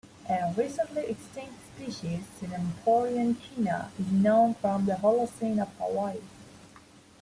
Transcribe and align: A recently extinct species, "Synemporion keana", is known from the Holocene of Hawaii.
A 0.27 0.51
recently 0.57 1.03
extinct 1.03 1.53
species, 1.75 2.23
"Synemporion 2.41 3.35
keana", 3.35 3.89
is 3.99 4.11
known 4.11 4.55
from 4.55 4.87
the 4.87 4.95
Holocene 4.95 5.61
of 5.61 5.67
Hawaii. 5.77 6.17